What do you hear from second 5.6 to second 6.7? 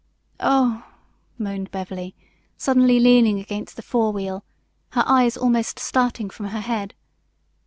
starting from her